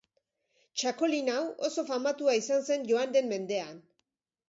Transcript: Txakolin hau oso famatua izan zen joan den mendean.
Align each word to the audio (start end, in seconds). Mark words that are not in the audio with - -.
Txakolin 0.81 1.29
hau 1.35 1.43
oso 1.69 1.85
famatua 1.91 2.37
izan 2.43 2.67
zen 2.73 2.91
joan 2.93 3.19
den 3.19 3.33
mendean. 3.37 3.83